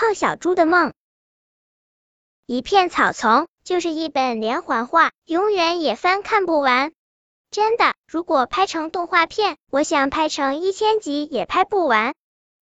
[0.00, 0.94] 胖小猪的梦。
[2.46, 6.92] 一片草丛就是一本连环画，永远也翻看不完。
[7.50, 12.14] 真的，如果拍成动画片，我想拍成一千集也拍不完。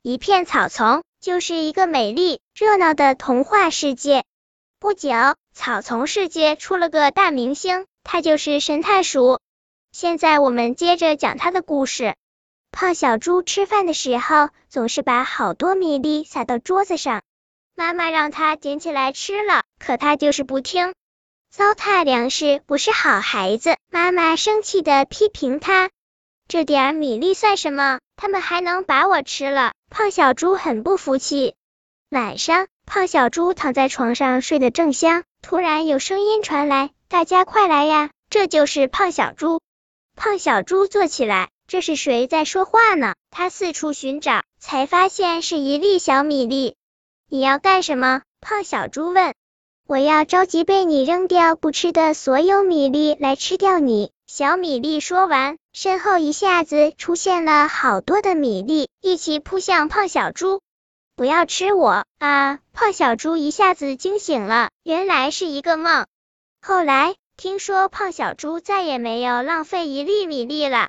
[0.00, 4.24] 一片草丛就是一个美丽热闹的童话世界。
[4.80, 5.10] 不久，
[5.52, 9.40] 草丛世界出了个大明星，他就是神探鼠。
[9.92, 12.14] 现在我们接着讲他的故事。
[12.72, 17.22] 胖小猪吃饭的时候，总是把好多米粒撒到桌子上，
[17.74, 20.94] 妈妈让他捡起来吃了，可他就是不听。
[21.50, 25.90] 糟蹋粮食不是好孩子，妈妈生气的批评他
[26.48, 28.00] ：“这点米粒算什么？
[28.16, 31.54] 他们还能把我吃了？”胖小猪很不服气。
[32.10, 39.60] 晚上，胖小猪躺在床上睡得正香，突然有声音传来：“大家快来呀！”这就是胖小猪。
[40.14, 43.14] 胖小猪坐起来，这是谁在说话呢？
[43.30, 46.76] 他四处寻找，才发现是一粒小米粒。
[47.28, 48.22] 你要干什么？
[48.40, 49.34] 胖小猪问。
[49.88, 54.10] 我要召集被你扔掉不吃的所有米粒来吃掉你。
[54.26, 60.60] 小米粒说完，身后一下子出现了好多的米粒，一起扑向胖小猪。
[61.16, 62.58] 不要吃我啊！
[62.72, 66.06] 胖小猪一下子惊醒了，原来是一个梦。
[66.60, 70.88] 后来听说胖小猪再也没有浪费一粒米粒了。